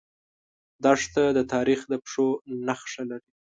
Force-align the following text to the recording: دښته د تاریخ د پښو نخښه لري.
دښته 0.83 1.23
د 1.37 1.39
تاریخ 1.53 1.79
د 1.91 1.93
پښو 2.03 2.27
نخښه 2.67 3.03
لري. 3.11 3.29